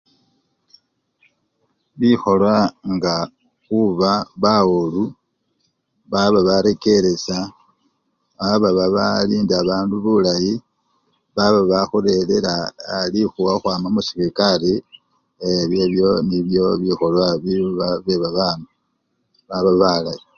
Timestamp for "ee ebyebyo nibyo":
15.43-16.65